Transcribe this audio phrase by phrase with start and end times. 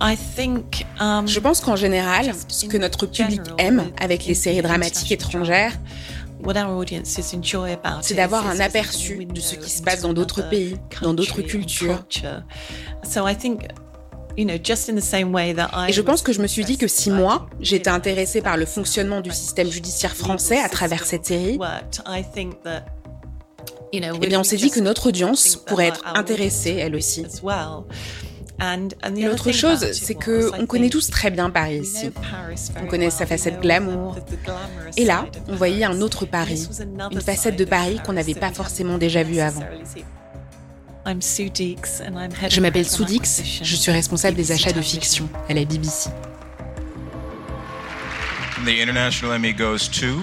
[0.00, 5.72] Je pense qu'en général, ce que notre public aime avec les séries dramatiques étrangères,
[8.02, 12.04] c'est d'avoir un aperçu de ce qui se passe dans d'autres pays, dans d'autres cultures.
[15.88, 18.66] Et je pense que je me suis dit que si moi, j'étais intéressée par le
[18.66, 21.58] fonctionnement du système judiciaire français à travers cette série,
[23.92, 27.26] eh bien on s'est dit que notre audience pourrait être intéressée, elle aussi.
[28.60, 32.10] Et l'autre chose, c'est que on connaît tous très bien Paris ici.
[32.82, 34.16] On connaît sa facette glamour.
[34.96, 36.68] Et là, on voyait un autre Paris,
[37.12, 39.62] une facette de Paris qu'on n'avait pas forcément déjà vue avant.
[42.48, 46.10] Je m'appelle Soudix, je suis responsable des achats de fiction à la BBC.
[48.64, 50.20] The International Emmy goes to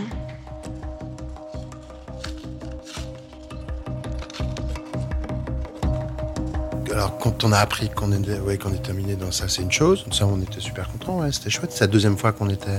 [7.25, 10.05] quand on a appris qu'on était, ouais, qu'on terminé dans ça, c'est une chose.
[10.11, 11.71] Ça, on était super contents, ouais, c'était chouette.
[11.71, 12.69] C'est la deuxième fois qu'on était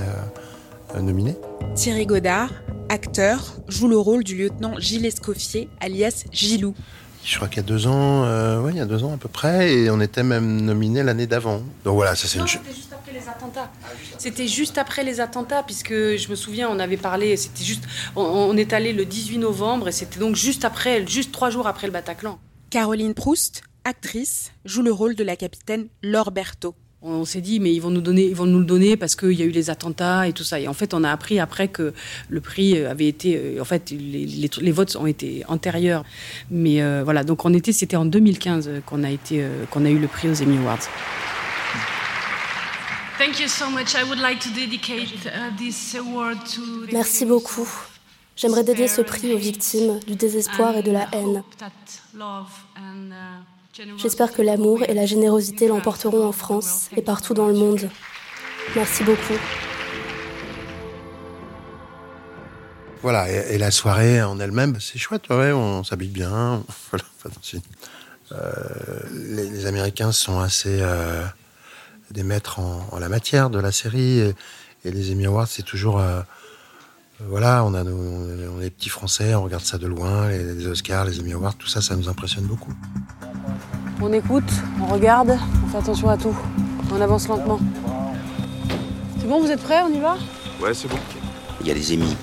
[0.95, 1.35] euh, nominé.
[1.75, 2.51] Thierry Godard,
[2.89, 6.77] acteur, joue le rôle du lieutenant Gilles Escoffier, alias Gilou.
[7.25, 9.17] Je crois qu'il y a deux ans, euh, ouais, il y a deux ans à
[9.17, 11.61] peu près, et on était même nominé l'année d'avant.
[11.83, 12.61] Donc voilà, ça c'est une chose.
[12.65, 13.71] C'était juste après les attentats.
[14.17, 17.83] C'était juste après les attentats, puisque je me souviens, on avait parlé, c'était juste,
[18.15, 21.67] on, on est allé le 18 novembre, et c'était donc juste après, juste trois jours
[21.67, 22.39] après le Bataclan.
[22.71, 26.75] Caroline Proust, actrice, joue le rôle de la capitaine Laure Berthaud.
[27.03, 29.33] On s'est dit, mais ils vont nous donner, ils vont nous le donner parce qu'il
[29.35, 30.59] y a eu les attentats et tout ça.
[30.59, 31.93] Et en fait, on a appris après que
[32.29, 36.05] le prix avait été, euh, en fait, les, les- les votes ont été antérieurs.
[36.51, 39.91] Mais euh, voilà, donc on était, c'était en 2015 qu'on a été, euh, qu'on a
[39.91, 40.81] eu le prix aux Emmy Awards.
[43.19, 43.95] Thank you so much.
[43.95, 46.61] I would like to dedicate uh, this award to
[46.93, 47.69] Merci beaucoup.
[48.37, 51.43] J'aimerais dédier ce prix aux victimes du désespoir et de la haine.
[53.99, 57.91] J'espère que l'amour et la générosité l'emporteront en France et partout dans le monde.
[58.75, 59.35] Merci beaucoup.
[63.03, 66.63] Voilà, et, la soirée en elle-même, c'est chouette, on s'habille bien.
[66.91, 67.05] Voilà,
[68.33, 71.25] euh, les, Américains sont assez euh,
[72.11, 74.35] des maîtres en, la matière de la série, et,
[74.85, 76.01] et les Emmy Awards, c'est toujours.
[76.01, 76.23] euh,
[77.21, 80.67] voilà, on a nos, on est petits Français, on regarde ça de loin, les, les
[80.67, 82.73] Oscars, les Emmy Awards, tout ça, ça nous impressionne beaucoup.
[84.03, 84.51] On écoute,
[84.83, 86.37] on regarde, on fait attention à tout.
[86.93, 87.59] On avance lentement.
[89.19, 90.17] C'est bon, vous êtes prêts On y va?
[90.63, 90.99] Ouais, c'est bon.
[91.61, 92.17] Il y a les Emmy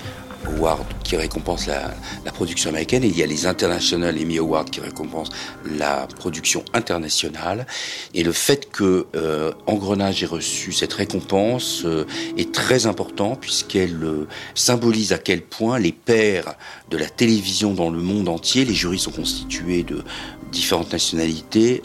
[0.46, 4.80] Awards qui récompensent la, production américaine et il y a les International Emmy Awards qui
[4.80, 5.30] récompensent
[5.64, 7.66] la production internationale.
[8.14, 12.04] Et le fait que euh, Engrenage ait reçu cette récompense euh,
[12.36, 14.26] est très important puisqu'elle euh,
[14.56, 16.56] symbolise à quel point les pairs
[16.90, 20.02] de la télévision dans le monde entier, les jurys sont constitués de
[20.50, 21.82] différentes nationalités,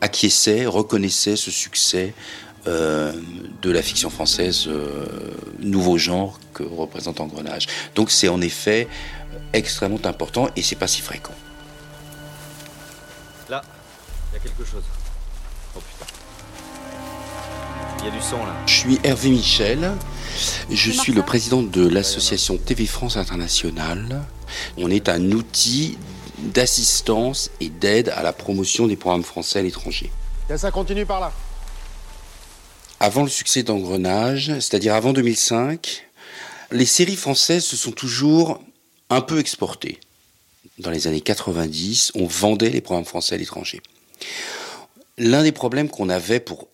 [0.00, 2.14] acquiesçaient, reconnaissaient ce succès
[2.66, 3.12] euh,
[3.62, 5.06] de la fiction française, euh,
[5.60, 7.66] nouveau genre que représente Engrenage.
[7.94, 8.86] Donc c'est en effet
[9.52, 11.34] extrêmement important et c'est pas si fréquent.
[13.48, 13.62] Là,
[14.30, 14.82] il y a quelque chose.
[15.74, 16.12] Oh putain.
[18.00, 18.54] Il y a du sang là.
[18.66, 19.92] Je suis Hervé Michel,
[20.70, 24.22] je suis le président de l'association TV France Internationale.
[24.76, 25.98] On est un outil
[26.38, 30.10] d'assistance et d'aide à la promotion des programmes français à l'étranger.
[30.56, 31.32] ça continue par là.
[33.02, 36.06] Avant le succès d'Engrenage, c'est-à-dire avant 2005,
[36.70, 38.62] les séries françaises se sont toujours
[39.08, 39.98] un peu exportées.
[40.78, 43.80] Dans les années 90, on vendait les programmes français à l'étranger.
[45.16, 46.68] L'un des problèmes qu'on avait pour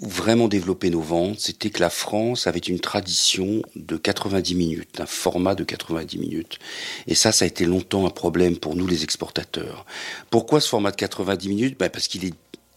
[0.00, 5.06] vraiment développer nos ventes, c'était que la France avait une tradition de 90 minutes, d'un
[5.06, 6.60] format de 90 minutes.
[7.08, 9.86] Et ça, ça a été longtemps un problème pour nous les exportateurs.
[10.30, 11.78] Pourquoi ce format de 90 minutes?
[11.80, 12.34] Ben Parce qu'il est,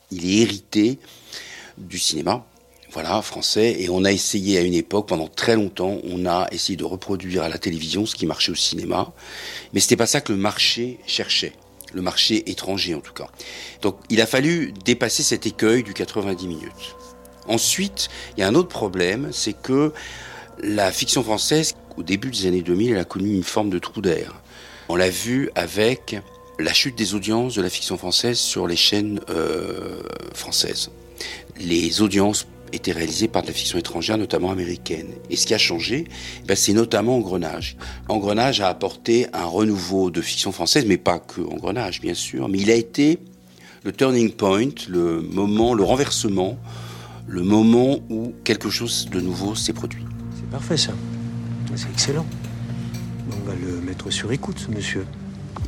[0.10, 0.98] il est hérité
[1.78, 2.44] du cinéma,
[2.96, 6.78] voilà, français, et on a essayé à une époque, pendant très longtemps, on a essayé
[6.78, 9.12] de reproduire à la télévision ce qui marchait au cinéma,
[9.74, 11.52] mais c'était pas ça que le marché cherchait,
[11.94, 13.28] le marché étranger en tout cas.
[13.82, 16.96] Donc il a fallu dépasser cet écueil du 90 minutes.
[17.50, 18.08] Ensuite,
[18.38, 19.92] il y a un autre problème, c'est que
[20.64, 24.00] La fiction française, au début des années 2000, elle a connu une forme de trou
[24.00, 24.42] d'air.
[24.88, 26.16] On l'a vu avec
[26.60, 30.02] la chute des audiences de la fiction française sur les chaînes euh,
[30.34, 30.92] françaises.
[31.60, 35.08] Les audiences étaient réalisées par de la fiction étrangère, notamment américaine.
[35.30, 36.06] Et ce qui a changé,
[36.48, 37.78] ben, c'est notamment Engrenage.
[38.08, 42.60] Engrenage a apporté un renouveau de fiction française, mais pas que Engrenage, bien sûr, mais
[42.60, 43.20] il a été
[43.84, 46.58] le turning point, le moment, le renversement,
[47.28, 50.04] le moment où quelque chose de nouveau s'est produit.
[50.36, 50.94] C'est parfait ça.
[51.76, 52.26] C'est excellent.
[53.32, 55.06] On va le mettre sur écoute, ce monsieur.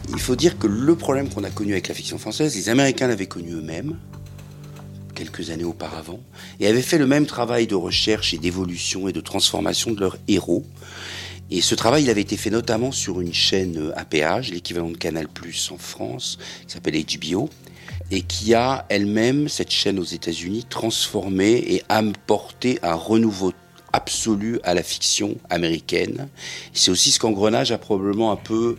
[0.09, 3.07] Il faut dire que le problème qu'on a connu avec la fiction française, les Américains
[3.07, 3.97] l'avaient connu eux-mêmes,
[5.17, 6.19] quelques années auparavant,
[6.59, 10.17] et avaient fait le même travail de recherche et d'évolution et de transformation de leurs
[10.27, 10.63] héros.
[11.49, 14.97] Et ce travail, il avait été fait notamment sur une chaîne à péage, l'équivalent de
[14.97, 16.37] Canal Plus en France,
[16.67, 17.49] qui s'appelle HBO,
[18.11, 23.53] et qui a elle-même, cette chaîne aux États-Unis, transformé et apporté un renouveau
[23.93, 26.27] absolu à la fiction américaine.
[26.73, 28.77] C'est aussi ce qu'Engrenage a probablement un peu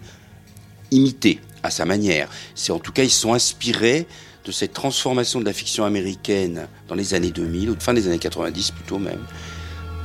[0.92, 2.30] imité à sa manière.
[2.54, 4.06] C'est en tout cas, ils sont inspirés
[4.48, 8.18] de cette transformation de la fiction américaine dans les années 2000, ou fin des années
[8.18, 9.20] 90 plutôt même.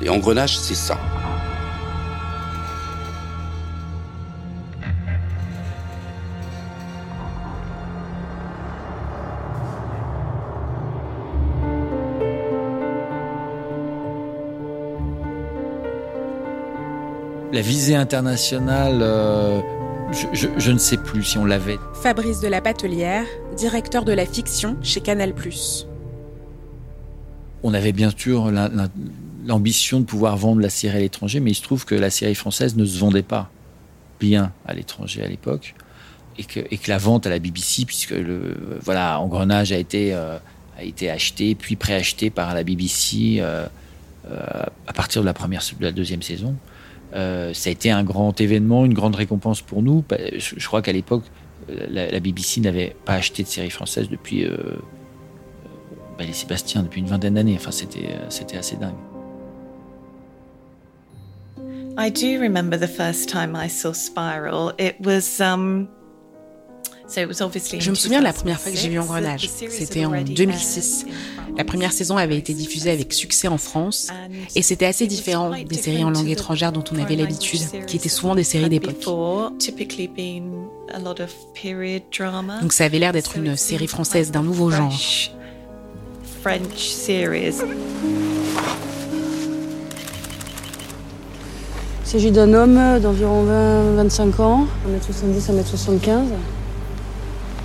[0.02, 1.00] Et Engrenage, c'est ça.
[17.54, 19.62] La visée internationale, euh,
[20.14, 21.80] je, ne sais plus si on l'avait.
[22.02, 23.26] Fabrice de la Patelière,
[23.58, 25.34] directeur de la fiction chez Canal+.
[27.64, 28.52] On avait bien sûr
[29.46, 32.36] l'ambition de pouvoir vendre la série à l'étranger, mais il se trouve que la série
[32.36, 33.50] française ne se vendait pas
[34.20, 35.76] bien à l'étranger à l'époque,
[36.38, 40.14] et que, et que, la vente à la BBC, puisque le voilà, Engrenage a été
[40.14, 40.38] euh,
[40.78, 43.68] a été acheté puis préacheté par la BBC euh,
[44.88, 46.56] à partir de la première de la deuxième saison.
[47.14, 50.04] Euh, ça a été un grand événement, une grande récompense pour nous.
[50.08, 51.24] Bah, je, crois qu'à l'époque,
[51.70, 54.58] euh, la, BBC n'avait pas acheté de série française depuis euh,
[56.18, 57.56] bah, les Sébastien depuis une vingtaine d'années.
[57.56, 58.96] Enfin, c'était c'était assez dingue.
[61.96, 64.74] I do remember the first time I saw Spiral.
[64.80, 65.88] It was um,
[67.10, 69.50] je me souviens de la première fois que j'ai vu Engrenage.
[69.50, 71.06] C'était en 2006.
[71.58, 74.10] La première saison avait été diffusée avec succès en France
[74.56, 78.10] et c'était assez différent des séries en langue étrangère dont on avait l'habitude, qui étaient
[78.10, 79.04] souvent des séries d'époque.
[82.62, 84.94] Donc ça avait l'air d'être une série française d'un nouveau genre.
[92.06, 93.46] Il s'agit d'un homme d'environ
[93.98, 96.22] 20-25 ans, 1m70, 1m75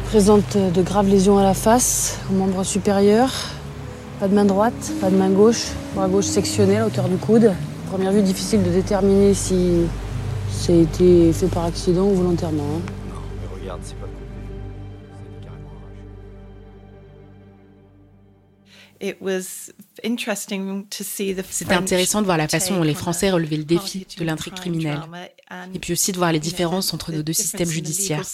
[0.09, 3.31] présente de graves lésions à la face, au membre supérieur.
[4.21, 7.53] Pas de main droite, pas de main gauche, bras gauche sectionné à hauteur du coude.
[7.91, 9.83] Première vue, difficile de déterminer si
[10.51, 12.63] ça a été fait par accident ou volontairement.
[12.63, 12.81] Hein.
[13.13, 14.08] Non, mais regarde, c'est pas
[21.51, 25.01] C'était intéressant de voir la façon dont les Français relevaient le défi de l'intrigue criminelle,
[25.75, 28.25] et puis aussi de voir les différences entre nos deux systèmes judiciaires.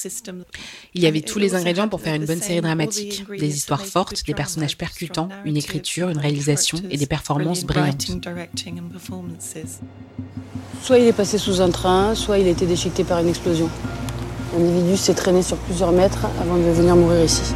[0.94, 4.24] Il y avait tous les ingrédients pour faire une bonne série dramatique, des histoires fortes,
[4.26, 8.06] des personnages percutants, une écriture, une réalisation et des performances brillantes.
[10.82, 13.70] Soit il est passé sous un train, soit il a été déchiqueté par une explosion.
[14.56, 17.54] L'individu s'est traîné sur plusieurs mètres avant de venir mourir ici.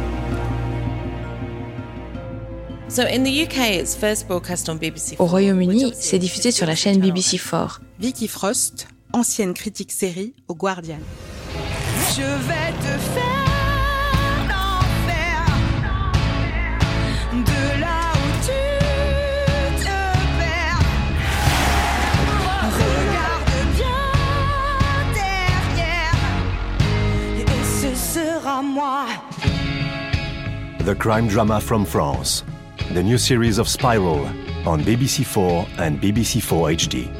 [5.19, 7.79] Au Royaume-Uni, c'est diffusé sur la chaîne BBC4.
[7.99, 10.97] Vicky Frost, ancienne critique série au Guardian.
[12.15, 15.45] Je vais te faire l'enfer
[17.33, 18.61] de là où tu
[19.83, 19.99] te
[20.39, 20.81] perds.
[22.73, 24.01] Regarde bien
[25.13, 26.19] derrière
[27.37, 29.05] et ce sera moi.
[30.85, 32.43] The crime drama from France.
[32.93, 34.25] The new series of Spiral
[34.67, 37.18] on BBC4 and BBC4 HD.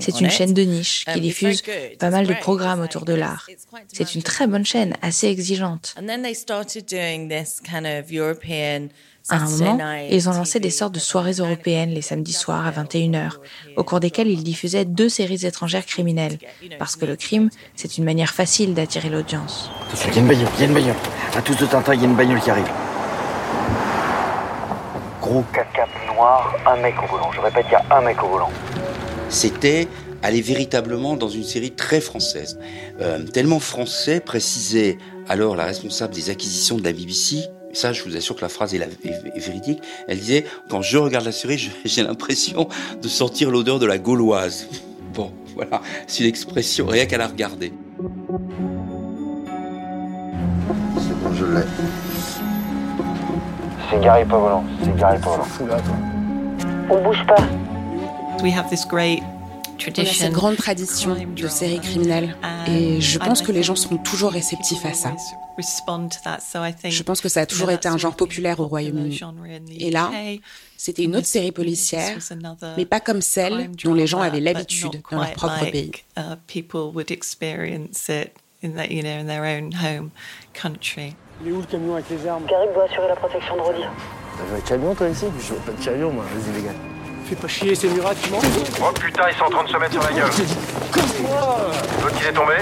[0.00, 1.62] C'est une chaîne de niche qui um, diffuse
[1.98, 3.46] pas mal de programmes autour de l'art.
[3.92, 5.94] C'est une très bonne chaîne, assez exigeante.
[9.28, 12.70] À un moment, ils ont lancé des sortes de soirées européennes les samedis soirs à
[12.70, 13.32] 21h,
[13.76, 16.38] au cours desquelles ils diffusaient deux séries étrangères criminelles.
[16.78, 19.70] Parce que le crime, c'est une manière facile d'attirer l'audience.
[20.06, 20.96] il y a une bagnole, il y a une bagnole.
[21.34, 22.70] À tous de Tintin, il y a une bagnole qui arrive.
[25.20, 27.30] Gros 4x4 noir, un mec au volant.
[27.32, 28.50] Je répète, il y a un mec au volant.
[29.28, 29.88] C'était
[30.22, 32.58] aller véritablement dans une série très française.
[33.00, 38.16] Euh, tellement français, précisait alors la responsable des acquisitions de la BBC, Ça, je vous
[38.16, 39.82] assure que la phrase est, est véridique.
[40.08, 42.68] Elle disait, quand je regarde la série, j'ai l'impression
[43.00, 44.68] de sentir l'odeur de la gauloise.
[45.14, 47.72] Bon, voilà, c'est une expression, rien qu'à la regarder.
[50.98, 51.62] C'est bon, je l'ai.
[53.90, 55.78] C'est Gary pas volant, c'est Gary pas volant.
[56.90, 57.36] On bouge pas.
[58.42, 59.22] We have this great
[59.86, 63.98] on a cette grande tradition de séries criminelles et je pense que les gens seront
[63.98, 65.14] toujours réceptifs à ça.
[65.58, 69.20] Je pense que ça a toujours été un genre populaire au Royaume-Uni.
[69.78, 70.10] Et là,
[70.76, 72.18] c'était une autre série policière,
[72.76, 75.92] mais pas comme celle dont les gens avaient l'habitude dans leur propre pays.
[78.62, 78.70] Il
[81.48, 82.46] est où le camion avec les armes?
[82.46, 83.82] Garib doit assurer la protection de Rodi.
[84.38, 85.26] T'avais un camion toi ici?
[85.38, 86.74] Je veux pas de camion moi, vas-y les gars.
[87.26, 88.44] Fais pas chier, c'est Murat qui manque.
[88.80, 90.30] Oh putain, ils sont en train de se mettre sur la gueule.
[92.02, 92.54] L'autre qui est tombé.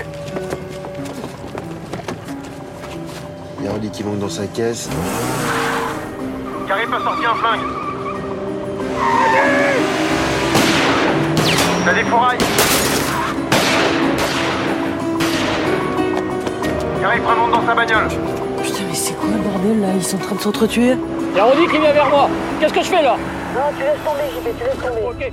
[3.60, 4.88] Il y a Rodi qui monte dans sa caisse.
[6.66, 7.60] Garib a sorti un flingue.
[11.84, 12.38] T'as des fourrailles
[17.04, 18.08] Garib remonte dans sa bagnole.
[18.62, 19.88] Putain, mais c'est quoi le bordel là?
[19.94, 20.96] Ils sont en train de s'entretuer?
[21.36, 22.30] Y'a Rodi qui vient vers moi.
[22.58, 23.18] Qu'est-ce que je fais là?
[23.54, 25.02] Non, tu laisses tomber, JP, tu laisses tomber.
[25.10, 25.32] Ok.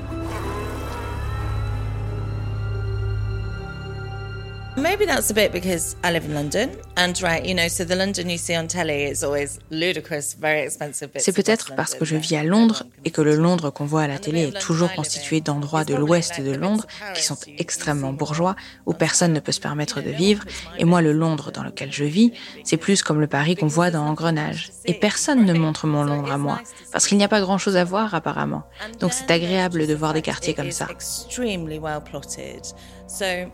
[4.77, 7.93] Maybe that's a bit because I live in London, and right, you know, so the
[7.95, 11.09] London you see on telly is always ludicrous, very expensive.
[11.17, 14.07] C'est peut-être parce que je vis à Londres et que le Londres qu'on voit à
[14.07, 18.93] la télé est toujours constitué d'endroits de l'ouest de Londres qui sont extrêmement bourgeois, où
[18.93, 20.45] personne ne peut se permettre de vivre.
[20.77, 22.31] Et moi, le Londres dans lequel je vis,
[22.63, 24.71] c'est plus comme le Paris qu'on voit dans Engrenage.
[24.85, 26.61] Et personne ne montre mon Londres à moi,
[26.93, 28.63] parce qu'il n'y a pas grand-chose à voir apparemment.
[29.01, 30.87] Donc c'est agréable de voir des quartiers comme ça.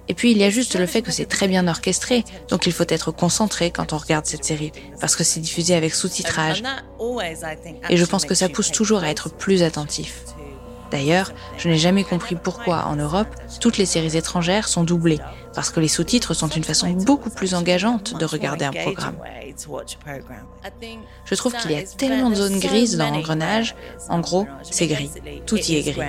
[0.07, 2.71] Et puis il y a juste le fait que c'est très bien orchestré, donc il
[2.71, 6.63] faut être concentré quand on regarde cette série, parce que c'est diffusé avec sous-titrage.
[7.89, 10.23] Et je pense que ça pousse toujours à être plus attentif.
[10.91, 13.27] D'ailleurs, je n'ai jamais compris pourquoi en Europe,
[13.59, 15.19] toutes les séries étrangères sont doublées,
[15.53, 19.17] parce que les sous-titres sont une façon beaucoup plus engageante de regarder un programme.
[21.25, 23.75] Je trouve qu'il y a tellement de zones grises dans l'engrenage,
[24.07, 25.09] en gros, c'est gris,
[25.45, 26.01] tout y est gris.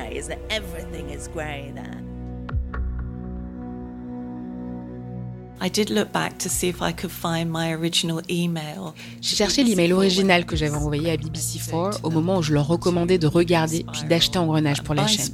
[9.21, 13.19] J'ai cherché l'email original que j'avais envoyé à BBC4 au moment où je leur recommandais
[13.19, 15.27] de regarder puis d'acheter Engrenage pour la chaîne.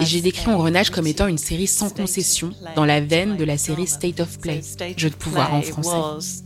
[0.00, 3.58] Et j'ai décrit Engrenage comme étant une série sans concession, dans la veine de la
[3.58, 4.62] série State of Play,
[4.96, 6.43] jeu de pouvoir en français.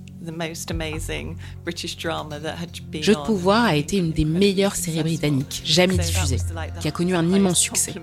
[3.00, 6.38] Jeu de pouvoir a été une des meilleures séries britanniques jamais diffusées,
[6.80, 7.94] qui a connu un immense succès.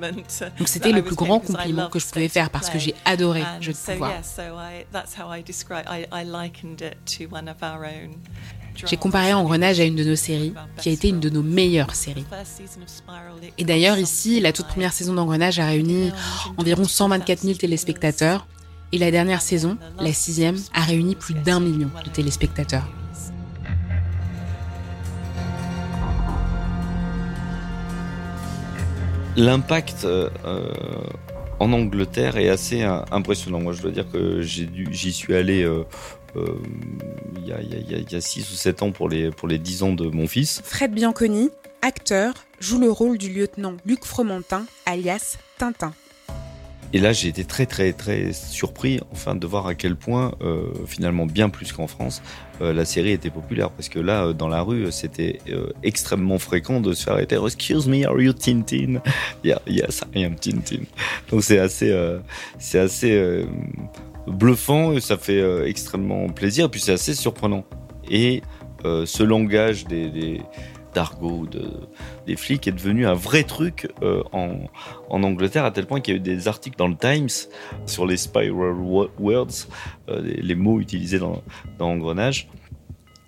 [0.58, 3.74] Donc c'était le plus grand compliment que je pouvais faire parce que j'ai adoré Jeu
[3.74, 4.12] de pouvoir.
[8.86, 11.96] J'ai comparé Engrenage à une de nos séries, qui a été une de nos meilleures
[11.96, 12.26] séries.
[13.58, 16.12] Et d'ailleurs, ici, la toute première saison d'Engrenage a réuni
[16.58, 18.48] environ 124 000 téléspectateurs,
[18.96, 22.88] et la dernière saison, la sixième, a réuni plus d'un million de téléspectateurs.
[29.36, 30.30] L'impact euh,
[31.60, 33.60] en Angleterre est assez euh, impressionnant.
[33.60, 35.84] Moi, je dois dire que j'y suis allé euh,
[37.36, 40.28] il y, a 6 ou 7 ans pour les, pour les 10 ans de mon
[40.28, 40.62] fils.
[40.64, 41.50] Fred Bianconi,
[41.82, 45.94] acteur, joue le rôle du lieutenant Luc Fromentin, alias Tintin.
[46.96, 50.68] Et là, j'ai été très, très, très surpris, enfin, de voir à quel point, euh,
[50.88, 52.22] finalement, bien plus qu'en France,
[52.62, 53.70] euh, la série était populaire.
[53.72, 55.40] Parce que là, euh, dans la rue, c'était
[55.84, 57.36] extrêmement fréquent de se faire arrêter.
[57.36, 59.02] Excuse me, are you Tintin?
[59.44, 60.84] Yeah, yes, I am Tintin.
[61.30, 61.94] Donc c'est assez,
[62.60, 63.46] c'est
[64.26, 66.72] bluffant ça fait extrêmement plaisir.
[66.72, 67.66] Puis c'est assez surprenant.
[68.10, 68.42] Et
[68.84, 70.40] ce langage des
[70.96, 71.70] d'argot de,
[72.26, 74.56] des flics est devenu un vrai truc euh, en,
[75.10, 77.30] en, Angleterre, à tel point qu'il y a eu des articles dans le Times
[77.86, 78.74] sur les spiral
[79.20, 79.68] words,
[80.10, 81.44] euh, les, mots utilisés dans,
[81.78, 82.48] dans Engrenage.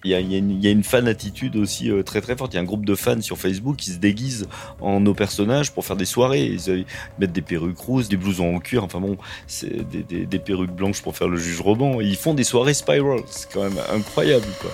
[0.04, 2.54] Il y, a, une, fan attitude aussi euh, très très forte.
[2.54, 4.48] Il y a un groupe de fans sur Facebook qui se déguisent
[4.80, 6.46] en nos personnages pour faire des soirées.
[6.46, 6.86] Ils,
[7.20, 9.18] mettent des perruques roses, des blousons en cuir, enfin bon,
[9.62, 12.00] des, des, perruques blanches pour faire le juge roman.
[12.00, 13.20] ils font des soirées spiral.
[13.26, 14.72] C'est quand même incroyable quoi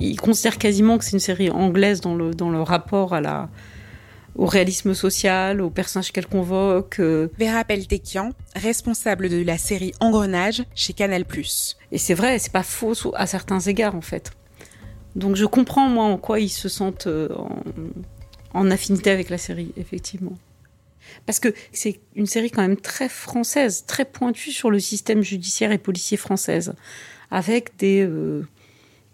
[0.00, 3.48] il considère quasiment que c'est une série anglaise dans le, dans le rapport à la,
[4.34, 7.00] au réalisme social, aux personnages qu'elle convoque.
[7.00, 7.28] Euh.
[7.38, 11.24] Vera Peltekian, responsable de la série Engrenage chez Canal+.
[11.92, 14.32] Et c'est vrai, c'est pas faux à certains égards en fait.
[15.16, 17.62] Donc je comprends moi en quoi ils se sentent euh, en,
[18.54, 20.38] en affinité avec la série, effectivement.
[21.26, 25.72] Parce que c'est une série quand même très française, très pointue sur le système judiciaire
[25.72, 26.74] et policier française,
[27.30, 28.46] avec des, euh,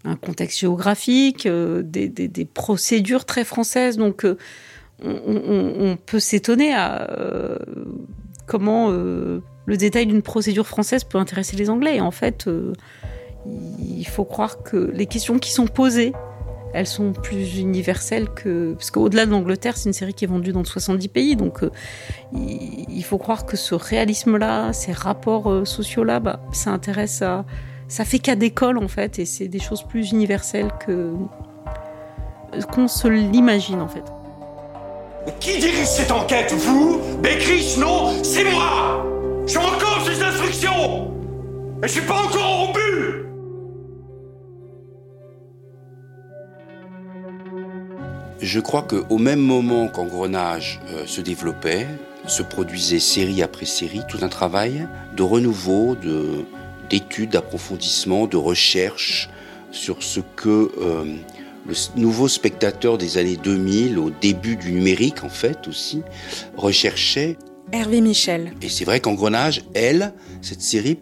[0.06, 3.96] un contexte géographique, euh, des, procédures très françaises.
[3.96, 4.36] Donc, euh,
[5.02, 7.10] on, peut s'étonner à
[8.46, 11.96] comment le détail d'une procédure française peut intéresser les Anglais.
[11.96, 12.48] Et en fait,
[13.46, 16.14] il faut croire que les questions qui sont posées
[16.76, 18.74] elles sont plus universelles que...
[18.74, 21.70] Parce qu'au-delà de l'Angleterre, c'est une série qui est vendue dans 70 pays, donc euh,
[22.34, 27.46] il faut croire que ce réalisme-là, ces rapports euh, sociaux-là, bah, ça intéresse à...
[27.88, 31.12] Ça fait cas d'école, en fait, et c'est des choses plus universelles que
[32.72, 34.04] qu'on se l'imagine, en fait.
[35.40, 37.00] Qui dirige cette enquête Vous?
[37.22, 39.04] Bécriche Non C'est moi!
[39.46, 41.12] Je suis encore sous instructions!
[41.82, 43.26] Et je suis pas encore au but!
[48.40, 51.86] Je crois qu'au même moment qu'Engrenage euh, se développait,
[52.26, 56.44] se produisait série après série tout un travail de renouveau, de,
[56.88, 59.28] d'études, d'approfondissement, de recherche
[59.70, 61.16] sur ce que euh,
[61.66, 66.02] le nouveau spectateur des années 2000, au début du numérique en fait aussi,
[66.56, 67.36] recherchait.
[67.72, 68.52] Hervé Michel.
[68.62, 70.98] Et c'est vrai qu'Engrenage, elle, cette série,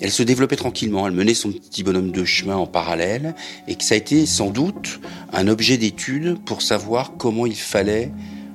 [0.00, 3.34] elle se développait tranquillement, elle menait son petit bonhomme de chemin en parallèle,
[3.66, 5.00] et que ça a été sans doute
[5.32, 8.12] un objet d'étude pour savoir comment il fallait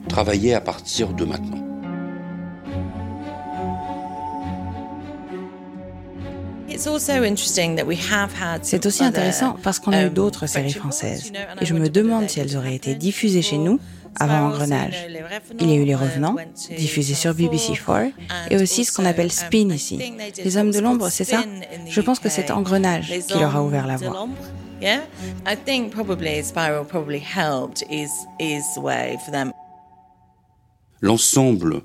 [0.08, 1.73] travailler à partir de maintenant.
[8.62, 12.30] C'est aussi intéressant parce qu'on a eu um, d'autres séries françaises et je me demande
[12.30, 13.80] si elles auraient été diffusées chez nous
[14.20, 15.08] avant Engrenage.
[15.60, 16.36] Il y a eu Les Revenants,
[16.78, 18.12] diffusés sur BBC4,
[18.50, 20.14] et aussi ce qu'on appelle Spin ici.
[20.44, 21.44] Les Hommes de l'ombre, c'est ça
[21.88, 24.28] Je pense que c'est Engrenage qui leur a ouvert la voie.
[31.02, 31.82] L'ensemble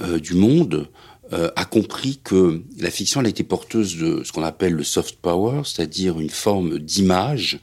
[0.00, 0.90] euh, du monde
[1.32, 5.16] euh, a compris que la fiction elle était porteuse de ce qu'on appelle le soft
[5.16, 7.58] power, c'est-à-dire une forme d'image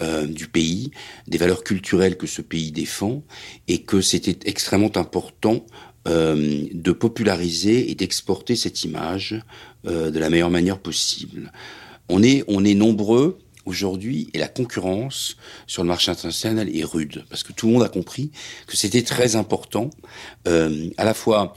[0.00, 0.90] euh, du pays,
[1.28, 3.22] des valeurs culturelles que ce pays défend,
[3.68, 5.64] et que c'était extrêmement important
[6.06, 9.40] euh, de populariser et d'exporter cette image
[9.86, 11.50] euh, de la meilleure manière possible.
[12.10, 17.24] On est, on est nombreux aujourd'hui et la concurrence sur le marché international est rude
[17.30, 18.30] parce que tout le monde a compris
[18.66, 19.88] que c'était très important
[20.46, 21.54] euh, à la fois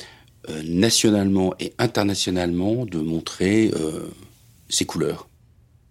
[0.49, 4.07] euh, nationalement et internationalement de montrer euh,
[4.69, 5.27] ses couleurs.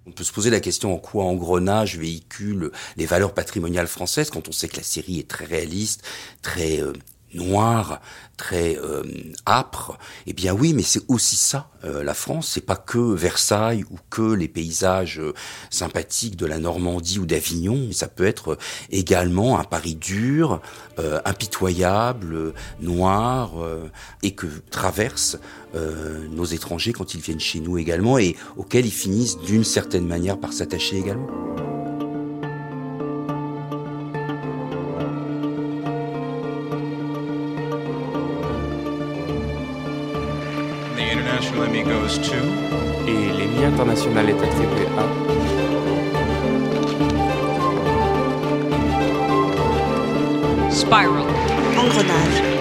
[0.06, 4.48] On peut se poser la question en quoi Engrenage véhicule les valeurs patrimoniales françaises quand
[4.48, 6.02] on sait que la série est très réaliste,
[6.42, 6.80] très
[7.34, 8.00] euh, noire,
[8.36, 9.02] très euh,
[9.46, 9.98] âpre.
[10.26, 12.50] Eh bien oui, mais c'est aussi ça euh, la France.
[12.54, 15.32] C'est pas que Versailles ou que les paysages euh,
[15.70, 17.88] sympathiques de la Normandie ou d'Avignon.
[17.92, 18.58] Ça peut être
[18.90, 20.60] également un Paris dur,
[21.24, 23.52] impitoyable, noir,
[24.22, 25.38] et que traversent
[25.74, 30.38] nos étrangers quand ils viennent chez nous également, et auxquels ils finissent d'une certaine manière
[30.38, 31.28] par s'attacher également.
[43.06, 45.04] Et l'Emmy international est attribué à.
[50.70, 51.24] Spiral.
[51.78, 52.56] Engrenage.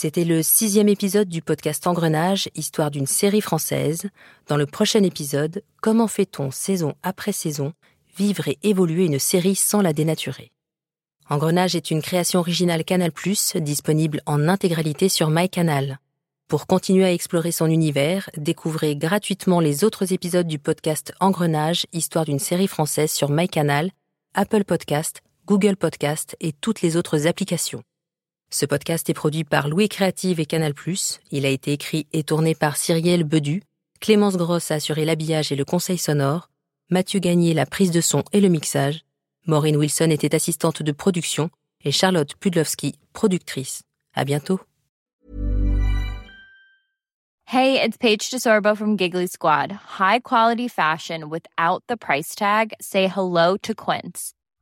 [0.00, 4.08] C'était le sixième épisode du podcast Engrenage, histoire d'une série française.
[4.46, 7.72] Dans le prochain épisode, comment fait-on saison après saison
[8.16, 10.52] vivre et évoluer une série sans la dénaturer?
[11.28, 13.10] Engrenage est une création originale Canal+,
[13.56, 15.98] disponible en intégralité sur MyCanal.
[16.46, 22.24] Pour continuer à explorer son univers, découvrez gratuitement les autres épisodes du podcast Engrenage, histoire
[22.24, 23.90] d'une série française sur MyCanal,
[24.34, 27.82] Apple Podcast, Google Podcast et toutes les autres applications.
[28.50, 30.72] Ce podcast est produit par Louis Créative et Canal+.
[31.30, 33.62] Il a été écrit et tourné par Cyrielle Bedu.
[34.00, 36.48] Clémence Grosse a assuré l'habillage et le conseil sonore.
[36.88, 39.04] Mathieu Gagné la prise de son et le mixage.
[39.46, 41.50] Maureen Wilson était assistante de production
[41.84, 43.82] et Charlotte Pudlowski, productrice.
[44.14, 44.60] À bientôt.
[47.44, 49.72] Hey, it's Paige DeSorbo from Giggly Squad.
[49.98, 52.72] High quality fashion without the price tag.
[52.80, 54.32] Say hello to Quince.